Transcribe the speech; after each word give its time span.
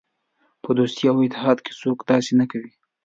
په 0.63 0.69
دوستۍ 0.77 1.03
او 1.11 1.17
اتحاد 1.25 1.57
کې 1.65 1.71
څوک 1.81 1.97
داسې 2.09 2.31
نه 2.39 2.45
کوي. 2.51 2.71